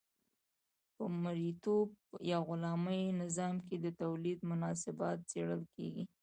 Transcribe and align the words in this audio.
په 0.95 1.03
مرئیتوب 1.23 1.87
یا 2.31 2.37
غلامي 2.47 3.03
نظام 3.21 3.55
کې 3.67 3.75
د 3.85 3.87
تولید 4.01 4.39
مناسبات 4.51 5.17
څیړل 5.31 5.63
کیږي. 5.75 6.03